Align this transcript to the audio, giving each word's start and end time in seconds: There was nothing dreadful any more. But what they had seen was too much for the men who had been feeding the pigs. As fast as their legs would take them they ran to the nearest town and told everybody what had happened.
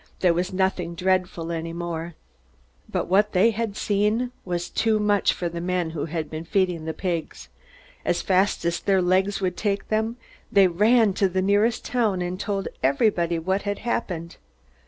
There 0.21 0.33
was 0.33 0.51
nothing 0.51 0.95
dreadful 0.95 1.51
any 1.51 1.73
more. 1.73 2.15
But 2.89 3.05
what 3.07 3.33
they 3.33 3.51
had 3.51 3.77
seen 3.77 4.31
was 4.43 4.67
too 4.71 4.97
much 4.97 5.31
for 5.31 5.47
the 5.47 5.61
men 5.61 5.91
who 5.91 6.05
had 6.05 6.27
been 6.27 6.43
feeding 6.43 6.85
the 6.85 6.93
pigs. 6.95 7.49
As 8.03 8.23
fast 8.23 8.65
as 8.65 8.79
their 8.79 8.99
legs 8.99 9.41
would 9.41 9.55
take 9.57 9.89
them 9.89 10.17
they 10.51 10.65
ran 10.67 11.13
to 11.13 11.29
the 11.29 11.43
nearest 11.43 11.85
town 11.85 12.19
and 12.23 12.39
told 12.39 12.67
everybody 12.81 13.37
what 13.37 13.61
had 13.61 13.77
happened. 13.85 14.37